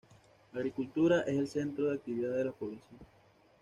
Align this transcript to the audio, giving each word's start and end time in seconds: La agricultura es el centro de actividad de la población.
La 0.53 0.61
agricultura 0.61 1.21
es 1.27 1.37
el 1.37 1.47
centro 1.47 1.85
de 1.85 1.93
actividad 1.93 2.31
de 2.35 2.45
la 2.45 2.51
población. 2.51 2.99